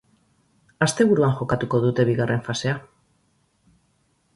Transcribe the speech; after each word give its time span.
Asteburuan 0.85 1.37
jokatuko 1.41 1.83
dute 1.85 2.09
bigarren 2.11 2.45
fasea. 2.49 2.77